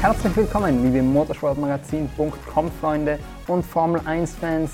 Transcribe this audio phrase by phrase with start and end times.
[0.00, 4.70] Herzlich willkommen, liebe Motorsportmagazin.com Freunde und Formel 1 Fans.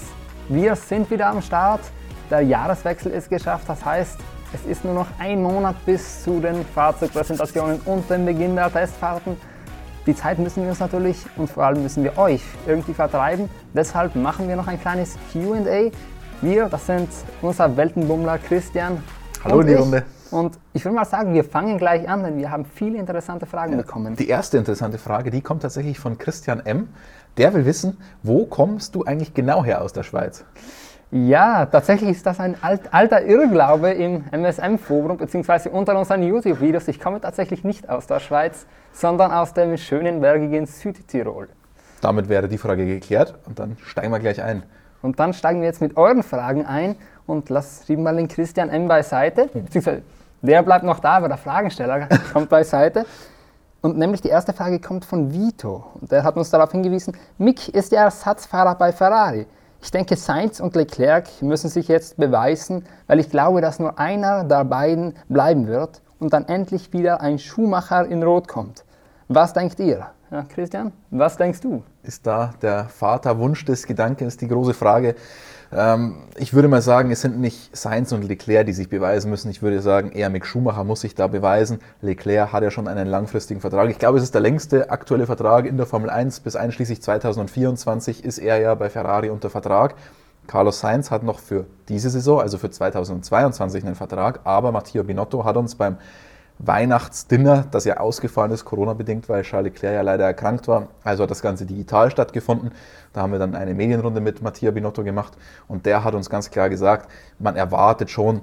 [0.48, 1.80] Wir sind wieder am Start.
[2.30, 4.18] Der Jahreswechsel ist geschafft, das heißt,
[4.54, 9.36] es ist nur noch ein Monat bis zu den Fahrzeugpräsentationen und dem Beginn der Testfahrten.
[10.06, 13.50] Die Zeit müssen wir uns natürlich und vor allem müssen wir euch irgendwie vertreiben.
[13.74, 15.90] Deshalb machen wir noch ein kleines QA.
[16.40, 17.08] Wir, das sind
[17.42, 19.02] unser Weltenbummler Christian.
[19.42, 20.04] Hallo in die Runde.
[20.30, 23.72] Und ich würde mal sagen, wir fangen gleich an, denn wir haben viele interessante Fragen
[23.72, 24.16] ja, bekommen.
[24.16, 26.88] Die erste interessante Frage, die kommt tatsächlich von Christian M.
[27.36, 30.44] Der will wissen, wo kommst du eigentlich genau her aus der Schweiz?
[31.12, 35.68] Ja, tatsächlich ist das ein alt, alter Irrglaube im MSM-Forum bzw.
[35.68, 36.88] unter unseren YouTube-Videos.
[36.88, 41.48] Ich komme tatsächlich nicht aus der Schweiz, sondern aus dem schönen bergigen Südtirol.
[42.00, 44.64] Damit wäre die Frage geklärt und dann steigen wir gleich ein.
[45.00, 48.88] Und dann steigen wir jetzt mit euren Fragen ein und lass mal den Christian M
[48.88, 50.02] beiseite, beziehungsweise
[50.42, 53.06] der bleibt noch da, aber der Fragensteller kommt beiseite.
[53.82, 55.84] Und nämlich die erste Frage kommt von Vito.
[56.00, 59.46] Und der hat uns darauf hingewiesen, Mick ist der Ersatzfahrer bei Ferrari.
[59.80, 64.42] Ich denke, Sainz und Leclerc müssen sich jetzt beweisen, weil ich glaube, dass nur einer
[64.42, 68.84] der beiden bleiben wird und dann endlich wieder ein Schuhmacher in Rot kommt.
[69.28, 70.06] Was denkt ihr?
[70.30, 71.84] Ja, Christian, was denkst du?
[72.02, 75.14] Ist da der Vaterwunsch des Gedankens die große Frage?
[75.72, 79.50] Ähm, ich würde mal sagen, es sind nicht Sainz und Leclerc, die sich beweisen müssen.
[79.50, 81.80] Ich würde sagen, eher Mick Schumacher muss sich da beweisen.
[82.00, 83.90] Leclerc hat ja schon einen langfristigen Vertrag.
[83.90, 86.40] Ich glaube, es ist der längste aktuelle Vertrag in der Formel 1.
[86.40, 89.94] Bis einschließlich 2024 ist er ja bei Ferrari unter Vertrag.
[90.46, 95.44] Carlos Sainz hat noch für diese Saison, also für 2022, einen Vertrag, aber Matteo Binotto
[95.44, 95.96] hat uns beim
[96.58, 100.88] Weihnachtsdinner, das ja ausgefallen ist, Corona-bedingt, weil Charles Leclerc ja leider erkrankt war.
[101.04, 102.72] Also hat das Ganze digital stattgefunden.
[103.12, 105.36] Da haben wir dann eine Medienrunde mit Mattia Binotto gemacht
[105.68, 108.40] und der hat uns ganz klar gesagt, man erwartet schon,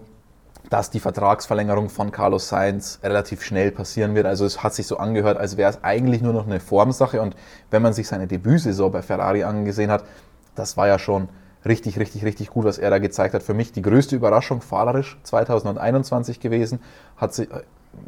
[0.70, 4.26] dass die Vertragsverlängerung von Carlos Sainz relativ schnell passieren wird.
[4.26, 7.22] Also es hat sich so angehört, als wäre es eigentlich nur noch eine Formsache.
[7.22, 7.36] Und
[7.70, 10.04] wenn man sich seine Debütsaison bei Ferrari angesehen hat,
[10.56, 11.30] das war ja schon
[11.66, 13.44] richtig, richtig, richtig gut, was er da gezeigt hat.
[13.44, 16.80] Für mich die größte Überraschung fahrerisch 2021 gewesen.
[17.18, 17.48] Hat sie,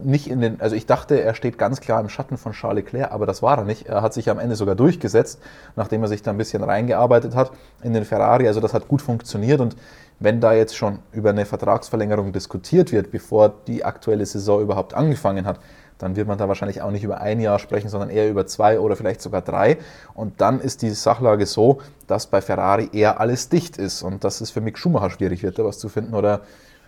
[0.03, 3.11] nicht in den, also ich dachte, er steht ganz klar im Schatten von Charles Leclerc,
[3.11, 3.87] aber das war er nicht.
[3.87, 5.39] Er hat sich am Ende sogar durchgesetzt,
[5.75, 7.51] nachdem er sich da ein bisschen reingearbeitet hat
[7.83, 8.47] in den Ferrari.
[8.47, 9.75] Also das hat gut funktioniert und
[10.19, 15.45] wenn da jetzt schon über eine Vertragsverlängerung diskutiert wird, bevor die aktuelle Saison überhaupt angefangen
[15.45, 15.59] hat,
[15.97, 18.79] dann wird man da wahrscheinlich auch nicht über ein Jahr sprechen, sondern eher über zwei
[18.79, 19.77] oder vielleicht sogar drei.
[20.13, 24.41] Und dann ist die Sachlage so, dass bei Ferrari eher alles dicht ist und dass
[24.41, 26.13] es für Mick Schumacher schwierig wird, da was zu finden.
[26.13, 26.41] Oder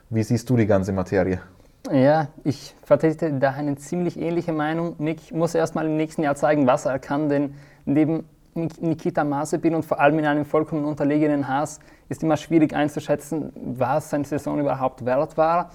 [0.09, 1.41] wie siehst du die ganze Materie?
[1.91, 4.95] Ja, ich vertrete da eine ziemlich ähnliche Meinung.
[4.97, 7.53] Nick muss erstmal im nächsten Jahr zeigen, was er kann, denn
[7.85, 8.25] neben
[8.55, 14.09] Nikita Mazepin und vor allem in einem vollkommen unterlegenen Haas ist immer schwierig einzuschätzen, was
[14.09, 15.71] seine Saison überhaupt wert war.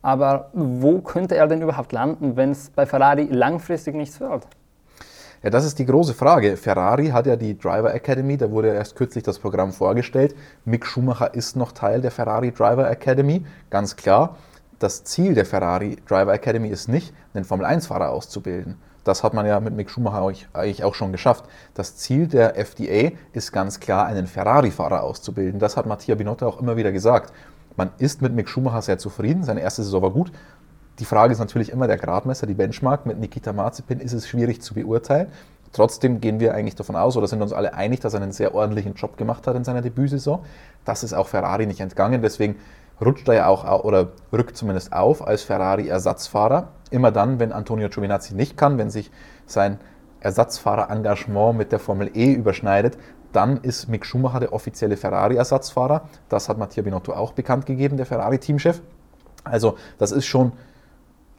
[0.00, 4.46] Aber wo könnte er denn überhaupt landen, wenn es bei Ferrari langfristig nichts wird?
[5.42, 6.56] Ja, das ist die große Frage.
[6.56, 10.36] Ferrari hat ja die Driver Academy, da wurde erst kürzlich das Programm vorgestellt.
[10.64, 14.36] Mick Schumacher ist noch Teil der Ferrari Driver Academy, ganz klar
[14.78, 18.76] das Ziel der Ferrari Driver Academy ist nicht, einen Formel-1-Fahrer auszubilden.
[19.04, 20.22] Das hat man ja mit Mick Schumacher
[20.52, 21.44] eigentlich auch schon geschafft.
[21.74, 25.58] Das Ziel der FDA ist ganz klar, einen Ferrari-Fahrer auszubilden.
[25.58, 27.32] Das hat Mattia Binotto auch immer wieder gesagt.
[27.76, 29.44] Man ist mit Mick Schumacher sehr zufrieden.
[29.44, 30.30] Seine erste Saison war gut.
[30.98, 33.06] Die Frage ist natürlich immer der Gradmesser, die Benchmark.
[33.06, 35.28] Mit Nikita Mazepin ist es schwierig zu beurteilen.
[35.72, 38.54] Trotzdem gehen wir eigentlich davon aus oder sind uns alle einig, dass er einen sehr
[38.54, 40.40] ordentlichen Job gemacht hat in seiner Debütsaison.
[40.84, 42.22] Das ist auch Ferrari nicht entgangen.
[42.22, 42.56] Deswegen
[43.00, 46.68] rutscht er ja auch oder rückt zumindest auf als Ferrari-Ersatzfahrer.
[46.90, 49.10] Immer dann, wenn Antonio Giovinazzi nicht kann, wenn sich
[49.46, 49.78] sein
[50.20, 52.98] Ersatzfahrer-Engagement mit der Formel E überschneidet,
[53.32, 56.08] dann ist Mick Schumacher der offizielle Ferrari-Ersatzfahrer.
[56.28, 58.80] Das hat Mattia Binotto auch bekannt gegeben, der Ferrari-Teamchef.
[59.44, 60.52] Also das ist schon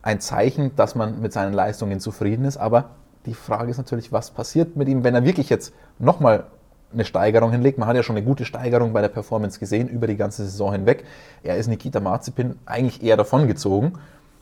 [0.02, 2.58] ein Zeichen, dass man mit seinen Leistungen zufrieden ist.
[2.58, 2.92] Aber
[3.26, 6.46] die Frage ist natürlich, was passiert mit ihm, wenn er wirklich jetzt nochmal
[6.92, 7.78] eine Steigerung hinlegt.
[7.78, 10.72] Man hat ja schon eine gute Steigerung bei der Performance gesehen über die ganze Saison
[10.72, 11.04] hinweg.
[11.44, 13.98] Er ist Nikita Marzipin eigentlich eher davongezogen.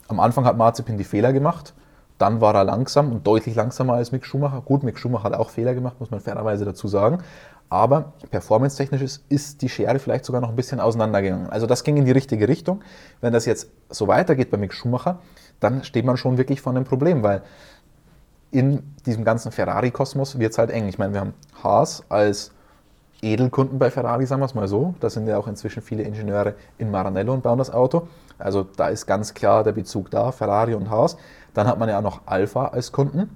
[0.08, 1.73] Am Anfang hat Marzipin die Fehler gemacht,
[2.17, 4.61] dann war er langsam und deutlich langsamer als Mick Schumacher.
[4.61, 7.20] Gut, Mick Schumacher hat auch Fehler gemacht, muss man fairerweise dazu sagen.
[7.70, 11.50] Aber performance-technisch ist die Schere vielleicht sogar noch ein bisschen auseinandergegangen.
[11.50, 12.82] Also das ging in die richtige Richtung.
[13.20, 15.20] Wenn das jetzt so weitergeht bei Mick Schumacher,
[15.59, 17.41] dann steht man schon wirklich vor einem Problem, weil
[18.52, 20.88] in diesem ganzen Ferrari-Kosmos wird es halt eng.
[20.88, 21.34] Ich meine, wir haben
[21.64, 22.52] Haas als
[23.22, 24.96] Edelkunden bei Ferrari, sagen wir es mal so.
[24.99, 28.08] Da sind ja auch inzwischen viele Ingenieure in Maranello und bauen das Auto.
[28.38, 31.17] Also da ist ganz klar der Bezug da, Ferrari und Haas.
[31.53, 33.29] Dann hat man ja auch noch Alpha als Kunden.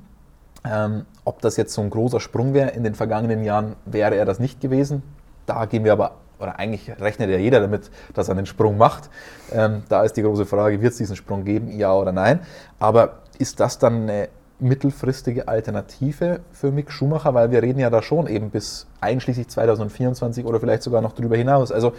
[0.64, 4.26] Ähm, ob das jetzt so ein großer Sprung wäre, in den vergangenen Jahren wäre er
[4.26, 5.02] das nicht gewesen.
[5.48, 9.10] Da gehen wir aber, oder eigentlich rechnet ja jeder damit, dass er einen Sprung macht.
[9.52, 12.42] Ähm, da ist die große Frage, wird es diesen Sprung geben, ja oder nein?
[12.78, 14.30] Aber ist das dann eine
[14.62, 20.46] mittelfristige Alternative für Mick Schumacher, weil wir reden ja da schon eben bis einschließlich 2024
[20.46, 21.72] oder vielleicht sogar noch darüber hinaus.
[21.72, 21.94] Also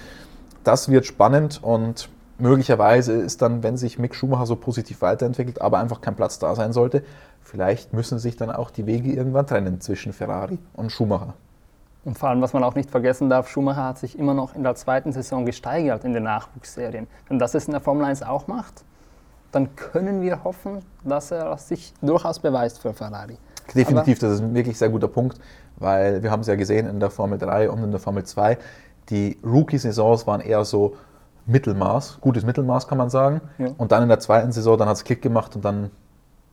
[0.64, 5.78] das wird spannend und möglicherweise ist dann, wenn sich Mick Schumacher so positiv weiterentwickelt, aber
[5.78, 7.02] einfach kein Platz da sein sollte,
[7.42, 11.34] vielleicht müssen sich dann auch die Wege irgendwann trennen zwischen Ferrari und Schumacher.
[12.04, 14.64] Und vor allem, was man auch nicht vergessen darf, Schumacher hat sich immer noch in
[14.64, 17.06] der zweiten Saison gesteigert in den Nachwuchsserien.
[17.28, 18.84] Wenn das es in der Formel 1 auch macht,
[19.52, 23.36] dann können wir hoffen, dass er sich durchaus beweist für Ferrari.
[23.74, 25.38] Definitiv, Aber das ist ein wirklich sehr guter Punkt,
[25.76, 28.58] weil wir haben es ja gesehen in der Formel 3 und in der Formel 2,
[29.08, 30.96] die Rookie-Saisons waren eher so
[31.46, 33.40] Mittelmaß, gutes Mittelmaß kann man sagen.
[33.58, 33.68] Ja.
[33.76, 35.90] Und dann in der zweiten Saison, dann hat es Klick gemacht und dann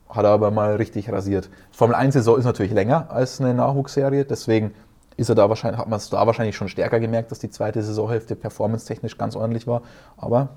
[0.10, 1.50] hat er aber mal richtig rasiert.
[1.72, 4.74] Formel 1-Saison ist natürlich länger als eine Nachwuchsserie, deswegen
[5.18, 7.84] ist er da wahrscheinlich, hat man es da wahrscheinlich schon stärker gemerkt, dass die zweite
[7.84, 9.81] Saisonhälfte performance-technisch ganz ordentlich war.
[10.18, 10.50] Aber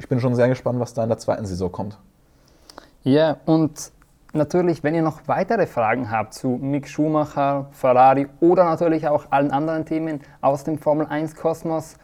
[0.00, 1.98] ich bin schon sehr gespannt, was da in der zweiten Saison kommt.
[3.02, 3.92] Ja, und
[4.32, 9.50] natürlich, wenn ihr noch weitere Fragen habt zu Mick Schumacher, Ferrari oder natürlich auch allen
[9.50, 11.96] anderen Themen aus dem Formel 1 Kosmos,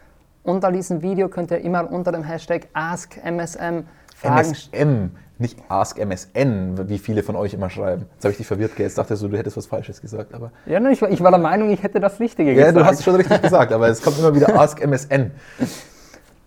[0.42, 3.84] unter diesem Video könnt ihr immer unter dem Hashtag AskMSM
[4.14, 8.06] Fragen MSM, nicht AskMSN, wie viele von euch immer schreiben.
[8.14, 10.34] Jetzt habe ich dich verwirrt, jetzt dachte du, du hättest was Falsches gesagt.
[10.34, 12.74] Aber ja, ich, ich war der Meinung, ich hätte das Richtige gesagt.
[12.74, 15.32] Ja, du hast es schon richtig gesagt, aber es kommt immer wieder AskMSN.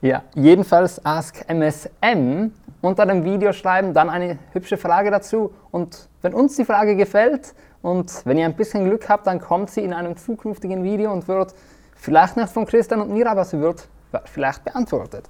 [0.02, 2.52] Ja, jedenfalls Ask MSM
[2.82, 5.54] unter dem Video schreiben, dann eine hübsche Frage dazu.
[5.72, 9.70] Und wenn uns die Frage gefällt und wenn ihr ein bisschen Glück habt, dann kommt
[9.70, 11.54] sie in einem zukünftigen Video und wird
[11.96, 13.90] vielleicht nicht von Christian und mir, aber sie wird
[14.26, 15.26] vielleicht beantwortet.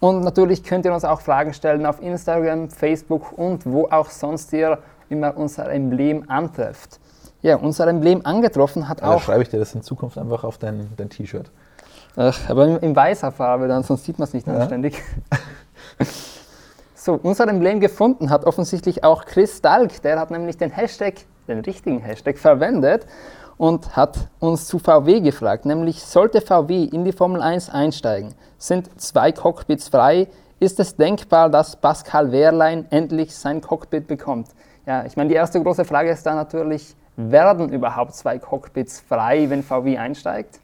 [0.00, 4.52] Und natürlich könnt ihr uns auch Fragen stellen auf Instagram, Facebook und wo auch sonst
[4.52, 4.78] ihr
[5.08, 6.98] immer unser Emblem antrefft.
[7.42, 9.22] Ja, unser Emblem angetroffen hat also auch.
[9.22, 11.50] schreibe ich dir das in Zukunft einfach auf dein, dein T-Shirt.
[12.16, 14.54] Ach, aber in, in, weißer Farbe dann, sonst sieht man es nicht ja.
[14.54, 15.00] anständig.
[16.94, 20.02] so, unser Emblem gefunden hat offensichtlich auch Chris Dalk.
[20.02, 21.14] Der hat nämlich den Hashtag,
[21.46, 23.06] den richtigen Hashtag verwendet
[23.60, 28.98] und hat uns zu VW gefragt, nämlich sollte VW in die Formel 1 einsteigen, sind
[28.98, 30.28] zwei Cockpits frei,
[30.60, 34.48] ist es denkbar, dass Pascal Wehrlein endlich sein Cockpit bekommt?
[34.86, 39.50] Ja, ich meine, die erste große Frage ist da natürlich, werden überhaupt zwei Cockpits frei,
[39.50, 40.58] wenn VW einsteigt?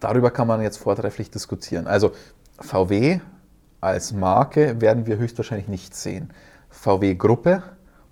[0.00, 1.86] Darüber kann man jetzt vortrefflich diskutieren.
[1.86, 2.12] Also
[2.60, 3.20] VW
[3.80, 6.32] als Marke werden wir höchstwahrscheinlich nicht sehen.
[6.70, 7.62] VW-Gruppe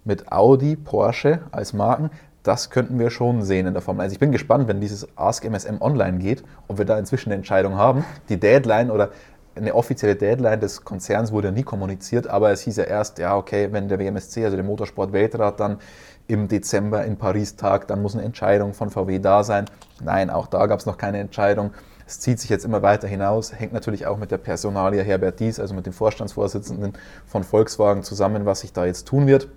[0.05, 2.11] mit Audi, Porsche als Marken,
[2.45, 4.13] das könnten wir schon sehen in der Formel 1.
[4.13, 7.77] Ich bin gespannt, wenn dieses Ask MSM online geht, ob wir da inzwischen eine Entscheidung
[7.77, 8.05] haben.
[8.29, 9.11] Die Deadline oder
[9.57, 13.69] eine offizielle Deadline des Konzerns wurde nie kommuniziert, aber es hieß ja erst, ja, okay,
[13.71, 15.79] wenn der WMSC, also der Motorsport-Weltrat, dann
[16.27, 19.67] im Dezember in Paris tagt, dann muss eine Entscheidung von VW da sein.
[20.03, 21.73] Nein, auch da gab es noch keine Entscheidung.
[22.07, 25.61] Es zieht sich jetzt immer weiter hinaus, hängt natürlich auch mit der Personalie Herbert Dies,
[25.61, 26.95] also mit dem Vorstandsvorsitzenden
[27.27, 29.49] von Volkswagen zusammen, was sich da jetzt tun wird.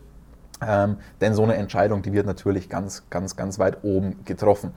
[0.65, 4.73] Ähm, denn so eine Entscheidung, die wird natürlich ganz, ganz, ganz weit oben getroffen.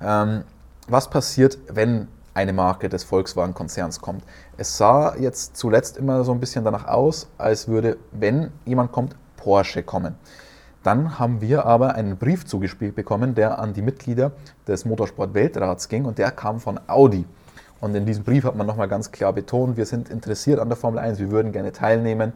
[0.00, 0.44] Ähm,
[0.88, 4.24] was passiert, wenn eine Marke des Volkswagen-Konzerns kommt?
[4.56, 9.16] Es sah jetzt zuletzt immer so ein bisschen danach aus, als würde, wenn jemand kommt,
[9.36, 10.14] Porsche kommen.
[10.82, 14.32] Dann haben wir aber einen Brief zugespielt bekommen, der an die Mitglieder
[14.66, 17.24] des Motorsport-Weltrats ging und der kam von Audi.
[17.80, 20.76] Und in diesem Brief hat man nochmal ganz klar betont, wir sind interessiert an der
[20.76, 22.32] Formel 1, wir würden gerne teilnehmen.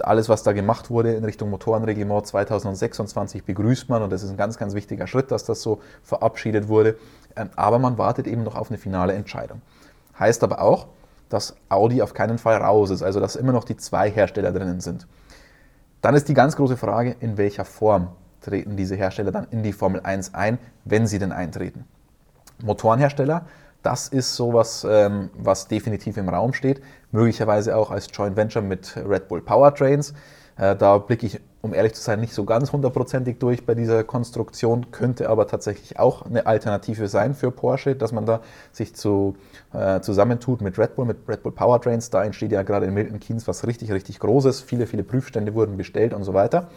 [0.00, 4.36] Alles, was da gemacht wurde in Richtung Motorenreglement 2026, begrüßt man und das ist ein
[4.36, 6.96] ganz, ganz wichtiger Schritt, dass das so verabschiedet wurde.
[7.36, 9.62] Ähm, aber man wartet eben noch auf eine finale Entscheidung.
[10.18, 10.86] Heißt aber auch,
[11.28, 14.80] dass Audi auf keinen Fall raus ist, also dass immer noch die zwei Hersteller drinnen
[14.80, 15.06] sind.
[16.00, 18.08] Dann ist die ganz große Frage, in welcher Form
[18.40, 21.86] treten diese Hersteller dann in die Formel 1 ein, wenn sie denn eintreten.
[22.62, 23.46] Motorenhersteller,
[23.82, 28.96] das ist sowas, ähm, was definitiv im Raum steht, möglicherweise auch als Joint Venture mit
[28.96, 30.14] Red Bull Powertrains.
[30.56, 34.04] Äh, da blicke ich, um ehrlich zu sein, nicht so ganz hundertprozentig durch bei dieser
[34.04, 38.40] Konstruktion, könnte aber tatsächlich auch eine Alternative sein für Porsche, dass man da
[38.70, 39.36] sich zu,
[39.72, 42.10] äh, zusammentut mit Red Bull, mit Red Bull Powertrains.
[42.10, 44.60] Da entsteht ja gerade in Milton Keynes was richtig, richtig Großes.
[44.60, 46.68] Viele, viele Prüfstände wurden bestellt und so weiter.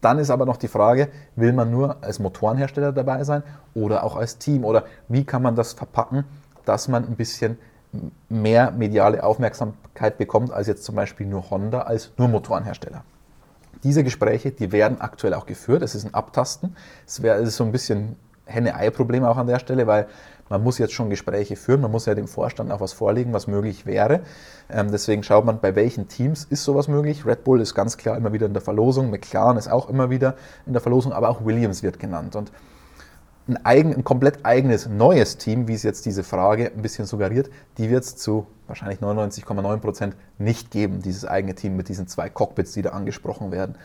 [0.00, 3.42] Dann ist aber noch die Frage, will man nur als Motorenhersteller dabei sein
[3.74, 4.64] oder auch als Team?
[4.64, 6.22] Oder wie kann man das verpacken,
[6.64, 7.58] dass man ein bisschen
[8.28, 13.02] mehr mediale Aufmerksamkeit bekommt als jetzt zum Beispiel nur Honda als nur Motorenhersteller.
[13.82, 15.82] Diese Gespräche, die werden aktuell auch geführt.
[15.82, 16.76] Es ist ein Abtasten.
[17.06, 20.06] Es, wär, es ist so ein bisschen Henne-Ei-Problem auch an der Stelle, weil
[20.48, 23.46] man muss jetzt schon Gespräche führen, man muss ja dem Vorstand auch was vorlegen, was
[23.46, 24.20] möglich wäre.
[24.68, 27.24] Ähm, deswegen schaut man, bei welchen Teams ist sowas möglich.
[27.24, 30.34] Red Bull ist ganz klar immer wieder in der Verlosung, McLaren ist auch immer wieder
[30.66, 32.36] in der Verlosung, aber auch Williams wird genannt.
[32.36, 32.52] Und
[33.56, 37.50] ein, eigen, ein komplett eigenes neues Team, wie es jetzt diese Frage ein bisschen suggeriert,
[37.78, 42.28] die wird es zu wahrscheinlich 99,9 Prozent nicht geben, dieses eigene Team mit diesen zwei
[42.28, 43.76] Cockpits, die da angesprochen werden.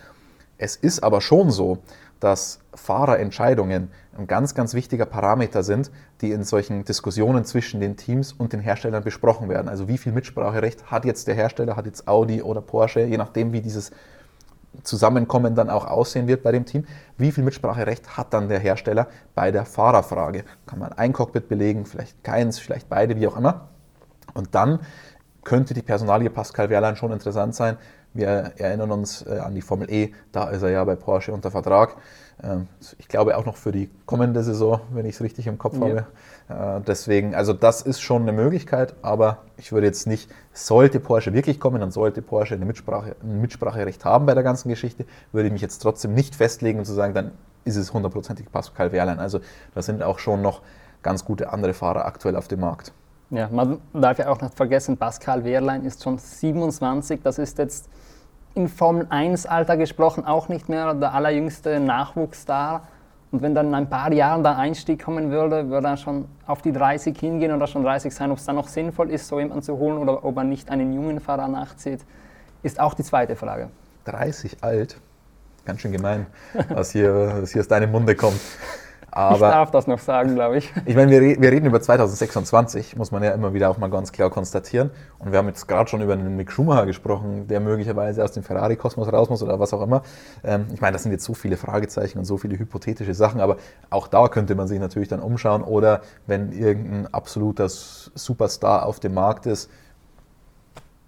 [0.56, 1.78] Es ist aber schon so,
[2.20, 8.32] dass Fahrerentscheidungen ein ganz, ganz wichtiger Parameter sind, die in solchen Diskussionen zwischen den Teams
[8.32, 9.68] und den Herstellern besprochen werden.
[9.68, 13.52] Also wie viel Mitspracherecht hat jetzt der Hersteller, hat jetzt Audi oder Porsche, je nachdem,
[13.52, 13.92] wie dieses
[14.82, 16.84] Zusammenkommen dann auch aussehen wird bei dem Team.
[17.16, 20.44] Wie viel Mitspracherecht hat dann der Hersteller bei der Fahrerfrage?
[20.66, 23.68] Kann man ein Cockpit belegen, vielleicht keins, vielleicht beide, wie auch immer.
[24.34, 24.80] Und dann
[25.44, 27.78] könnte die Personalie Pascal Wehrlein schon interessant sein,
[28.14, 31.50] wir erinnern uns äh, an die Formel E, da ist er ja bei Porsche unter
[31.50, 31.96] Vertrag.
[32.42, 32.68] Ähm,
[32.98, 35.80] ich glaube auch noch für die kommende Saison, wenn ich es richtig im Kopf ja.
[35.80, 36.78] habe.
[36.78, 41.32] Äh, deswegen, also das ist schon eine Möglichkeit, aber ich würde jetzt nicht, sollte Porsche
[41.32, 45.48] wirklich kommen, dann sollte Porsche eine Mitsprache, ein Mitspracherecht haben bei der ganzen Geschichte, würde
[45.48, 47.32] ich mich jetzt trotzdem nicht festlegen und zu sagen, dann
[47.64, 49.18] ist es hundertprozentig Pascal Wehrlein.
[49.18, 49.40] Also
[49.74, 50.62] da sind auch schon noch
[51.02, 52.92] ganz gute andere Fahrer aktuell auf dem Markt.
[53.30, 57.88] Ja, man darf ja auch nicht vergessen, Pascal Wehrlein ist schon 27, das ist jetzt
[58.54, 62.88] in Formel 1-Alter gesprochen auch nicht mehr der allerjüngste Nachwuchsstar.
[63.30, 66.62] Und wenn dann in ein paar Jahren der Einstieg kommen würde, würde er schon auf
[66.62, 68.30] die 30 hingehen oder schon 30 sein.
[68.30, 70.92] Ob es dann noch sinnvoll ist, so jemanden zu holen oder ob er nicht einen
[70.92, 72.00] jungen Fahrer nachzieht,
[72.62, 73.68] ist auch die zweite Frage.
[74.06, 74.98] 30 alt?
[75.66, 76.26] Ganz schön gemein,
[76.70, 78.40] was hier, was hier aus deinem Munde kommt.
[79.18, 80.72] Aber ich darf das noch sagen, glaube ich.
[80.86, 84.12] Ich meine, wir, wir, reden über 2026, muss man ja immer wieder auch mal ganz
[84.12, 84.90] klar konstatieren.
[85.18, 88.44] Und wir haben jetzt gerade schon über einen Mick Schumacher gesprochen, der möglicherweise aus dem
[88.44, 90.02] Ferrari-Kosmos raus muss oder was auch immer.
[90.44, 93.56] Ähm, ich meine, das sind jetzt so viele Fragezeichen und so viele hypothetische Sachen, aber
[93.90, 95.62] auch da könnte man sich natürlich dann umschauen.
[95.62, 99.68] Oder wenn irgendein absoluter Superstar auf dem Markt ist,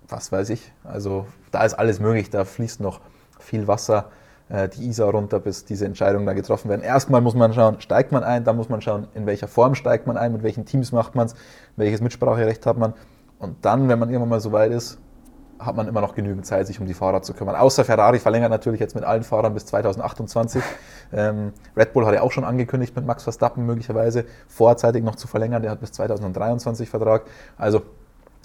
[0.09, 0.73] was weiß ich.
[0.83, 2.99] Also da ist alles möglich, da fließt noch
[3.38, 4.11] viel Wasser
[4.50, 6.83] die Isar runter, bis diese Entscheidungen da getroffen werden.
[6.83, 10.07] Erstmal muss man schauen, steigt man ein, dann muss man schauen, in welcher Form steigt
[10.07, 11.35] man ein, mit welchen Teams macht man es,
[11.76, 12.95] welches Mitspracherecht hat man.
[13.38, 14.99] Und dann, wenn man irgendwann mal so weit ist,
[15.61, 17.54] hat man immer noch genügend Zeit, sich um die Fahrer zu kümmern.
[17.54, 20.62] Außer Ferrari verlängert natürlich jetzt mit allen Fahrern bis 2028.
[21.12, 25.28] Ähm, Red Bull hat ja auch schon angekündigt, mit Max Verstappen möglicherweise vorzeitig noch zu
[25.28, 25.62] verlängern.
[25.62, 27.23] Der hat bis 2023 Vertrag.
[27.59, 27.83] Also,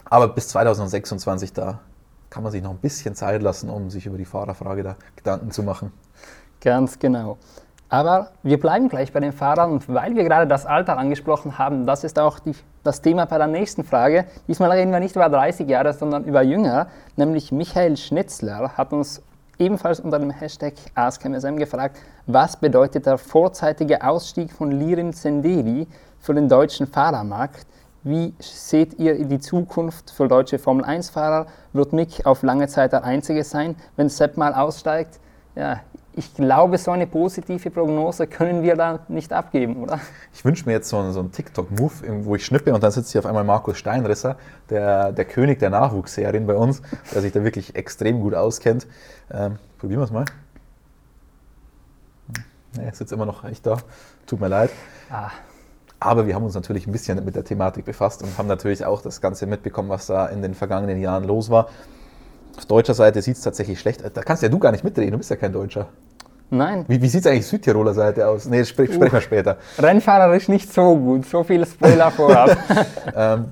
[0.06, 1.80] aber bis 2026 da
[2.36, 5.52] kann man sich noch ein bisschen Zeit lassen, um sich über die Fahrerfrage da Gedanken
[5.52, 5.94] zu machen.
[6.60, 7.38] Ganz genau.
[7.88, 11.86] Aber wir bleiben gleich bei den Fahrern und weil wir gerade das Alter angesprochen haben,
[11.86, 14.26] das ist auch die, das Thema bei der nächsten Frage.
[14.50, 19.22] Diesmal reden wir nicht über 30 Jahre, sondern über jünger, nämlich Michael Schnitzler hat uns
[19.58, 21.96] ebenfalls unter dem Hashtag AskMSM gefragt,
[22.28, 25.88] was bedeutet der vorzeitige Ausstieg von Lirim Zendeli
[26.20, 27.66] für den deutschen Fahrermarkt?
[28.06, 31.48] Wie seht ihr die Zukunft für deutsche Formel-1-Fahrer?
[31.74, 35.20] Wird Mick auf lange Zeit der Einzige sein, wenn Sepp mal aussteigt?
[35.56, 35.80] Ja,
[36.14, 40.00] ich glaube, so eine positive Prognose können wir da nicht abgeben, oder?
[40.36, 43.12] Ich wünsche mir jetzt so einen, so einen TikTok-Move, wo ich schnippe und dann sitzt
[43.12, 44.38] hier auf einmal Markus Steinrisser,
[44.70, 48.86] der, der König der Nachwuchsserien bei uns, der sich da wirklich extrem gut auskennt.
[49.34, 50.26] Ähm, probieren wir es mal.
[52.78, 53.78] Nee, er sitzt immer noch echt da.
[54.28, 54.70] Tut mir leid.
[55.10, 55.32] Ah.
[56.06, 59.02] Aber wir haben uns natürlich ein bisschen mit der Thematik befasst und haben natürlich auch
[59.02, 61.68] das Ganze mitbekommen, was da in den vergangenen Jahren los war.
[62.58, 64.12] Auf deutscher Seite sieht es tatsächlich schlecht aus.
[64.14, 65.88] Da kannst ja du gar nicht mitreden, du bist ja kein Deutscher.
[66.52, 66.86] Nein.
[66.88, 68.46] Wie, wie sieht es eigentlich Südtiroler Seite aus?
[68.46, 69.58] Nee, sprich, sprechen wir später.
[69.80, 72.56] Rennfahrerisch nicht so gut, so viel Spoiler vorab.
[73.16, 73.46] ähm,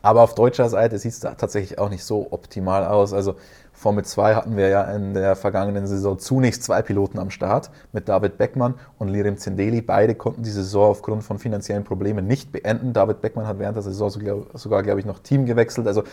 [0.00, 3.12] aber auf deutscher Seite sieht es tatsächlich auch nicht so optimal aus.
[3.12, 3.34] Also
[3.74, 8.08] Formel 2 hatten wir ja in der vergangenen Saison zunächst zwei Piloten am Start mit
[8.08, 9.82] David Beckmann und Lirim Zendeli.
[9.82, 12.92] Beide konnten die Saison aufgrund von finanziellen Problemen nicht beenden.
[12.92, 14.10] David Beckmann hat während der Saison
[14.54, 15.88] sogar, glaube ich, noch Team gewechselt.
[15.88, 16.04] Also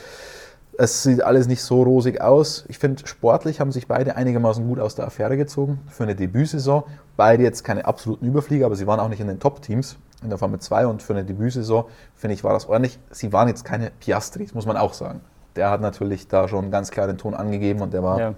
[0.78, 2.66] es sieht alles nicht so rosig aus.
[2.68, 6.84] Ich finde, sportlich haben sich beide einigermaßen gut aus der Affäre gezogen für eine Debütsaison.
[7.16, 10.40] Beide jetzt keine absoluten Überflieger, aber sie waren auch nicht in den Top-Teams in der
[10.40, 13.00] Formel 2 und für eine Debütsaison, finde ich, war das ordentlich.
[13.12, 15.22] Sie waren jetzt keine Piastris, muss man auch sagen
[15.56, 18.34] der hat natürlich da schon ganz klar den Ton angegeben und der war ja.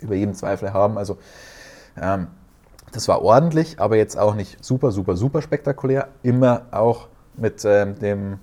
[0.00, 0.98] über jeden Zweifel haben.
[0.98, 1.18] Also
[2.00, 2.28] ähm,
[2.92, 6.08] das war ordentlich, aber jetzt auch nicht super, super, super spektakulär.
[6.22, 8.38] Immer auch mit ähm, dem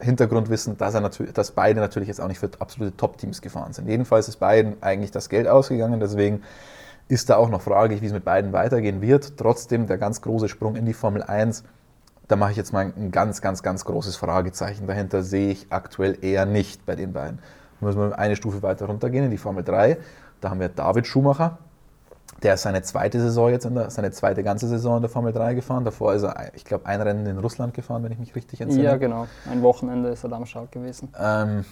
[0.00, 1.00] Hintergrundwissen, dass, er
[1.32, 3.88] dass beide natürlich jetzt auch nicht für absolute Top-Teams gefahren sind.
[3.88, 6.42] Jedenfalls ist beiden eigentlich das Geld ausgegangen, deswegen
[7.08, 9.36] ist da auch noch fraglich, wie es mit beiden weitergehen wird.
[9.36, 11.64] Trotzdem der ganz große Sprung in die Formel 1
[12.28, 16.18] da mache ich jetzt mal ein ganz, ganz, ganz großes Fragezeichen dahinter, sehe ich aktuell
[16.22, 17.38] eher nicht bei den beiden.
[17.80, 19.98] Da müssen wir eine Stufe weiter runtergehen in die Formel 3.
[20.40, 21.58] Da haben wir David Schumacher,
[22.42, 25.32] der ist seine zweite Saison jetzt, in der, seine zweite ganze Saison in der Formel
[25.32, 25.84] 3 gefahren.
[25.84, 28.84] Davor ist er, ich glaube, ein Rennen in Russland gefahren, wenn ich mich richtig entsinne.
[28.84, 29.26] Ja, genau.
[29.50, 31.08] Ein Wochenende ist er da am Start gewesen.
[31.18, 31.64] Ähm,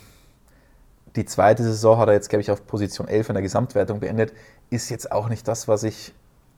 [1.17, 4.33] die zweite Saison hat er jetzt, glaube ich, auf Position 11 in der Gesamtwertung beendet.
[4.71, 6.15] Ist jetzt auch nicht das, was ich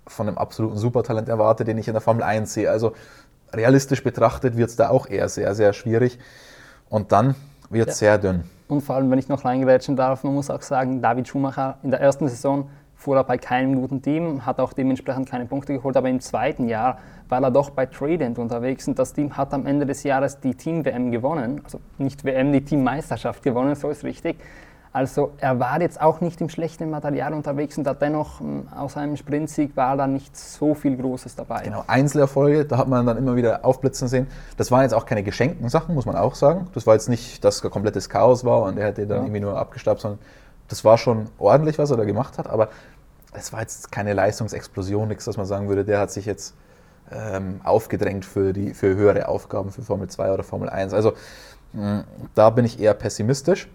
[0.07, 2.71] von einem absoluten Supertalent erwarte, den ich in der Formel 1 sehe.
[2.71, 2.93] Also
[3.57, 6.19] realistisch betrachtet wird es da auch eher sehr, sehr schwierig.
[6.89, 7.35] Und dann
[7.71, 8.07] wird es ja.
[8.07, 8.45] sehr dünn.
[8.69, 11.91] Und vor allem, wenn ich noch reingerätschen darf, man muss auch sagen, David Schumacher in
[11.91, 15.97] der ersten Saison fuhr er bei keinem guten Team, hat auch dementsprechend keine Punkte geholt,
[15.97, 19.67] aber im zweiten Jahr war er doch bei Tradent unterwegs und das Team hat am
[19.67, 24.39] Ende des Jahres die Team-WM gewonnen, also nicht WM, die Teammeisterschaft gewonnen, so ist richtig.
[24.95, 28.97] Also er war jetzt auch nicht im schlechten Material unterwegs und hat dennoch hm, aus
[28.97, 31.65] einem Sprintsieg war da nicht so viel Großes dabei.
[31.65, 34.29] Genau, Einzelerfolge, da hat man dann immer wieder aufblitzen sehen.
[34.57, 36.69] Das waren jetzt auch keine geschenkten Sachen, muss man auch sagen.
[36.75, 39.25] Das war jetzt nicht, dass komplettes Chaos war und er hätte dann ja.
[39.25, 40.21] irgendwie nur abgestaubt, sondern
[40.69, 42.69] das war schon ordentlich, was er da gemacht hat, aber
[43.33, 46.55] es war jetzt keine Leistungsexplosion, nichts, dass man sagen würde, der hat sich jetzt
[47.11, 50.95] ähm, aufgedrängt für, die, für höhere Aufgaben, für Formel 2 oder Formel 1.
[50.95, 51.15] Also
[51.73, 52.05] mh, mm,
[52.37, 53.69] da bin ich eher pessimistisch.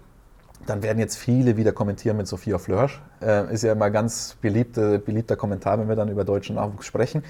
[0.66, 3.01] Dann werden jetzt viele wieder kommentieren mit Sophia Flörsch.
[3.22, 7.24] Äh, ist ja immer ganz beliebte, beliebter Kommentar, wenn wir dann über deutschen Nachwuchs sprechen.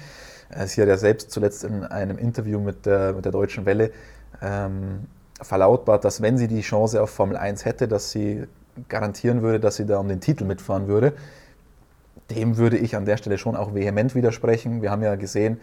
[0.50, 3.92] Äh, sie hat ja selbst zuletzt in einem Interview mit der, mit der Deutschen Welle
[4.42, 5.06] ähm,
[5.40, 8.46] verlautbart, dass wenn sie die Chance auf Formel 1 hätte, dass sie
[8.88, 11.12] garantieren würde, dass sie da um den Titel mitfahren würde.
[12.30, 14.82] Dem würde ich an der Stelle schon auch vehement widersprechen.
[14.82, 15.60] Wir haben ja gesehen,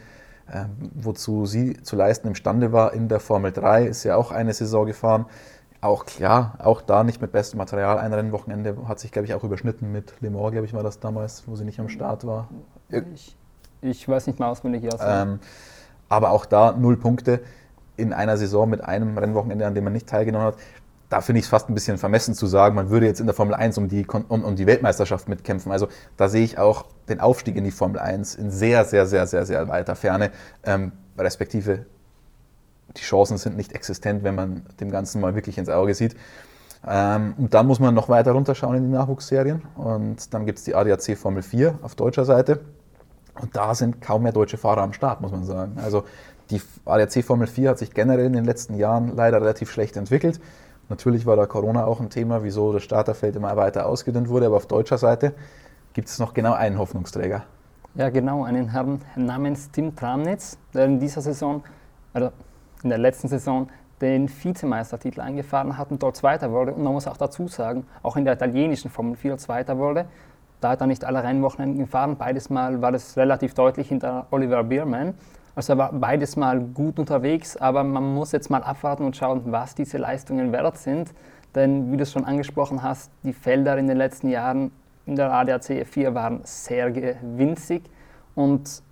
[0.51, 4.53] äh, wozu sie zu leisten imstande war in der Formel 3, ist ja auch eine
[4.53, 5.25] Saison gefahren.
[5.79, 7.99] Auch klar, auch da nicht mit bestem Material.
[7.99, 10.99] Ein Rennwochenende hat sich, glaube ich, auch überschnitten mit Le Mans, glaube ich, war das
[10.99, 12.49] damals, wo sie nicht am Start war.
[12.89, 13.37] Ich,
[13.81, 15.21] ich weiß nicht mehr auswendig, ja.
[15.21, 15.39] Ähm,
[16.09, 17.41] aber auch da null Punkte
[17.95, 20.57] in einer Saison mit einem Rennwochenende, an dem man nicht teilgenommen hat
[21.09, 23.35] da finde ich es fast ein bisschen vermessen zu sagen, man würde jetzt in der
[23.35, 25.71] Formel 1 um die, um, um, die Weltmeisterschaft mitkämpfen.
[25.71, 29.25] Also da sehe ich auch den Aufstieg in die Formel 1 in sehr, sehr, sehr,
[29.27, 30.31] sehr, sehr weiter Ferne.
[30.63, 31.85] Ähm, respektive
[32.95, 36.15] die Chancen sind nicht existent, wenn man dem Ganzen mal wirklich ins Auge sieht.
[36.87, 39.63] Ähm, und dann muss man noch weiter runterschauen in die Nachwuchsserien.
[39.75, 42.61] Und dann gibt es die ADAC Formel 4 auf deutscher Seite.
[43.39, 45.77] Und da sind kaum mehr deutsche Fahrer am Start, muss man sagen.
[45.83, 46.05] Also
[46.49, 50.39] die ADAC Formel 4 hat sich generell in den letzten Jahren leider relativ schlecht entwickelt.
[50.89, 54.55] Natürlich war da Corona auch ein Thema, wieso das Starterfeld immer weiter ausgedünnt wurde, aber
[54.55, 55.33] auf deutscher Seite
[55.93, 57.43] gibt es noch genau einen Hoffnungsträger.
[57.95, 61.63] Ja, genau, einen Herrn namens Tim Tramnitz, der in dieser Saison,
[62.13, 62.31] also
[62.83, 63.69] in der letzten Saison,
[64.01, 66.73] den Vizemeistertitel eingefahren hat und dort Zweiter wurde.
[66.73, 70.05] Und man muss auch dazu sagen, auch in der italienischen Formel 4 Zweiter wurde.
[70.61, 72.15] Da hat er nicht alle Rennwochenenden gefahren.
[72.17, 75.13] Beides Mal war das relativ deutlich hinter Oliver Bierman.
[75.55, 79.41] Also er war beides mal gut unterwegs, aber man muss jetzt mal abwarten und schauen,
[79.45, 81.11] was diese Leistungen wert sind.
[81.55, 84.71] Denn wie du es schon angesprochen hast, die Felder in den letzten Jahren
[85.07, 87.83] in der ADAC 4 waren sehr winzig
[88.35, 88.83] und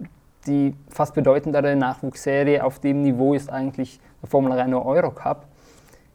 [0.47, 5.47] die fast bedeutendere Nachwuchsserie auf dem Niveau ist eigentlich der Formel Renault Eurocup.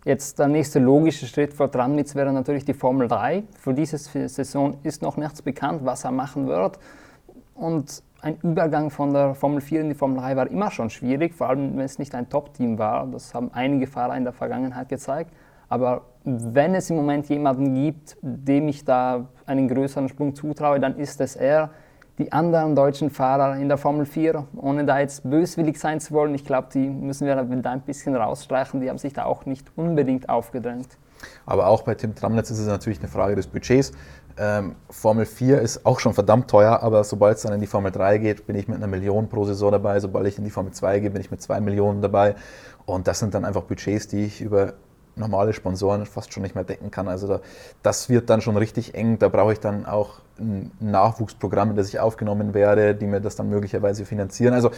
[0.05, 3.43] Jetzt der nächste logische Schritt vor Tranmitz wäre natürlich die Formel 3.
[3.59, 6.79] Für diese Saison ist noch nichts bekannt, was er machen wird.
[7.55, 11.35] Und ein Übergang von der Formel 4 in die Formel 3 war immer schon schwierig,
[11.35, 13.07] vor allem wenn es nicht ein Top-Team war.
[13.07, 15.33] Das haben einige Fahrer in der Vergangenheit gezeigt.
[15.69, 20.97] Aber wenn es im Moment jemanden gibt, dem ich da einen größeren Sprung zutraue, dann
[20.97, 21.71] ist es er.
[22.21, 26.35] Die anderen deutschen Fahrer in der Formel 4, ohne da jetzt böswillig sein zu wollen,
[26.35, 29.67] ich glaube, die müssen wir da ein bisschen rausstreichen, die haben sich da auch nicht
[29.75, 30.99] unbedingt aufgedrängt.
[31.47, 33.93] Aber auch bei Tim Tramnitz ist es natürlich eine Frage des Budgets.
[34.37, 37.91] Ähm, Formel 4 ist auch schon verdammt teuer, aber sobald es dann in die Formel
[37.91, 39.99] 3 geht, bin ich mit einer Million pro Saison dabei.
[39.99, 42.35] Sobald ich in die Formel 2 gehe, bin ich mit zwei Millionen dabei.
[42.85, 44.75] Und das sind dann einfach Budgets, die ich über
[45.17, 47.09] normale Sponsoren fast schon nicht mehr decken kann.
[47.09, 47.41] Also da,
[47.83, 49.19] das wird dann schon richtig eng.
[49.19, 53.37] Da brauche ich dann auch ein Nachwuchsprogramm, in das ich aufgenommen werde, die mir das
[53.37, 54.55] dann möglicherweise finanzieren.
[54.55, 54.71] Also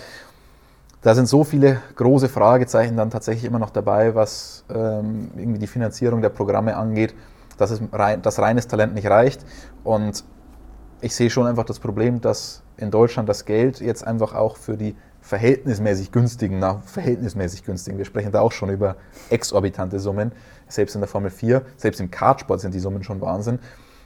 [1.02, 5.66] da sind so viele große Fragezeichen dann tatsächlich immer noch dabei, was ähm, irgendwie die
[5.66, 7.14] Finanzierung der Programme angeht
[7.62, 9.44] dass es rein, dass reines Talent nicht reicht.
[9.84, 10.24] Und
[11.00, 14.76] ich sehe schon einfach das Problem, dass in Deutschland das Geld jetzt einfach auch für
[14.76, 18.96] die verhältnismäßig günstigen, na, verhältnismäßig günstigen, wir sprechen da auch schon über
[19.30, 20.32] exorbitante Summen,
[20.68, 23.58] selbst in der Formel 4, selbst im Kartsport sind die Summen schon Wahnsinn.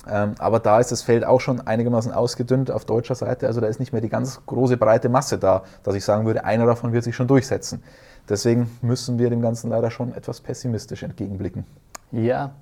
[0.08, 3.48] Ähm, aber da ist das Feld auch schon einigermaßen ausgedünnt auf deutscher Seite.
[3.48, 6.44] Also da ist nicht mehr die ganz große breite Masse da, dass ich sagen würde,
[6.44, 7.82] einer davon wird sich schon durchsetzen.
[8.28, 11.64] Deswegen müssen wir dem Ganzen leider schon etwas pessimistisch entgegenblicken.
[12.12, 12.52] Ja,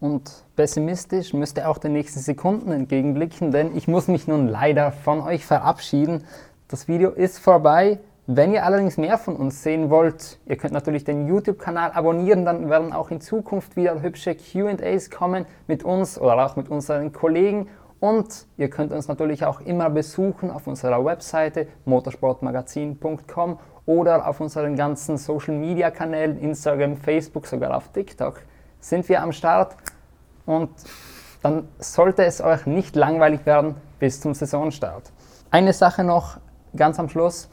[0.00, 5.20] und pessimistisch müsste auch den nächsten Sekunden entgegenblicken, denn ich muss mich nun leider von
[5.20, 6.24] euch verabschieden.
[6.68, 7.98] Das Video ist vorbei.
[8.26, 12.70] Wenn ihr allerdings mehr von uns sehen wollt, ihr könnt natürlich den YouTube-Kanal abonnieren, dann
[12.70, 17.68] werden auch in Zukunft wieder hübsche QAs kommen mit uns oder auch mit unseren Kollegen.
[18.00, 24.74] Und ihr könnt uns natürlich auch immer besuchen auf unserer Webseite motorsportmagazin.com oder auf unseren
[24.74, 28.40] ganzen Social-Media-Kanälen, Instagram, Facebook, sogar auf TikTok
[28.80, 29.76] sind wir am Start
[30.46, 30.70] und
[31.42, 35.12] dann sollte es euch nicht langweilig werden bis zum Saisonstart.
[35.50, 36.38] Eine Sache noch
[36.76, 37.48] ganz am Schluss.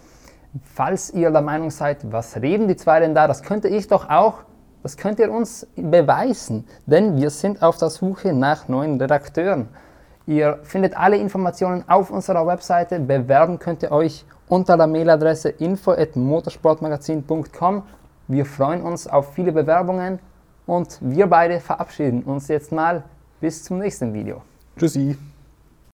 [0.64, 4.10] Falls ihr der Meinung seid, was reden die zwei denn da, das könnte ich doch
[4.10, 4.40] auch,
[4.84, 9.70] das könnt ihr uns beweisen, denn wir sind auf der Suche nach neuen Redakteuren.
[10.28, 13.00] Ihr findet alle Informationen auf unserer Webseite.
[13.00, 17.84] Bewerben könnt ihr euch unter der Mailadresse info@motorsportmagazin.com.
[18.28, 20.20] Wir freuen uns auf viele Bewerbungen
[20.66, 23.04] und wir beide verabschieden uns jetzt mal
[23.40, 24.42] bis zum nächsten Video.
[24.78, 25.18] Tschüssi.